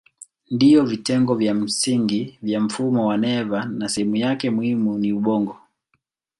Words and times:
Ndiyo 0.51 0.85
vitengo 0.85 1.35
vya 1.35 1.53
msingi 1.53 2.39
vya 2.41 2.59
mfumo 2.61 3.07
wa 3.07 3.17
neva 3.17 3.65
na 3.65 3.89
sehemu 3.89 4.15
yake 4.15 4.49
muhimu 4.49 4.97
ni 4.97 5.13
ubongo. 5.13 5.57